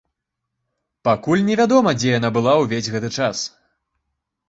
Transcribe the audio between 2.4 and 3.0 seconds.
была ўвесь